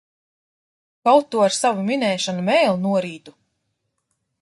[1.09, 3.39] Kaut tu ar savu minēšanu mēli norītu!